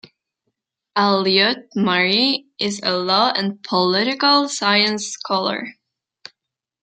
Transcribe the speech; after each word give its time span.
Alliot-Marie 0.95 2.47
is 2.57 2.81
a 2.81 2.97
law 2.97 3.31
and 3.35 3.61
political 3.61 4.49
science 4.49 5.09
scholar. 5.11 5.75